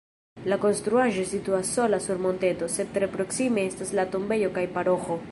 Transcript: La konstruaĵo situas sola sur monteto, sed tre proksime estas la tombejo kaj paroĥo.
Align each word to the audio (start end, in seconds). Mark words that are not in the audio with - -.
La 0.51 0.57
konstruaĵo 0.61 1.25
situas 1.31 1.73
sola 1.75 1.99
sur 2.05 2.23
monteto, 2.23 2.69
sed 2.77 2.89
tre 2.95 3.09
proksime 3.17 3.65
estas 3.73 3.93
la 4.01 4.07
tombejo 4.17 4.49
kaj 4.57 4.65
paroĥo. 4.79 5.19